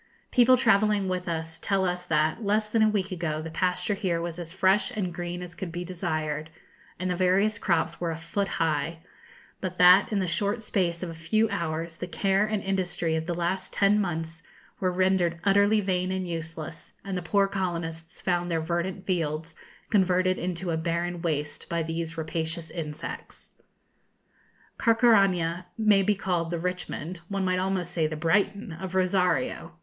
[0.31, 4.19] People travelling with us tell us that, less than a week ago, the pasture here
[4.19, 6.49] was as fresh and green as could be desired,
[6.97, 8.97] and the various crops were a foot high;
[9.59, 13.27] but that, in the short space of a few hours, the care and industry of
[13.27, 14.41] the last ten months
[14.79, 19.53] were rendered utterly vain and useless, and the poor colonists found their verdant fields
[19.91, 23.53] converted into a barren waste by these rapacious insects.
[24.79, 29.73] Carcaraña may be called the Richmond one might almost say the Brighton of Rosario.